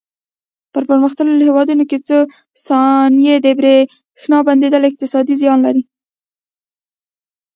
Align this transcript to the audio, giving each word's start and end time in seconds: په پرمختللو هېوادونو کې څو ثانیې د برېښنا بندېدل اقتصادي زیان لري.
په 0.73 0.79
پرمختللو 0.87 1.45
هېوادونو 1.49 1.83
کې 1.89 1.97
څو 2.07 2.17
ثانیې 2.65 3.35
د 3.45 3.47
برېښنا 3.59 4.37
بندېدل 4.47 4.83
اقتصادي 4.89 5.35
زیان 5.41 5.59
لري. 5.65 5.83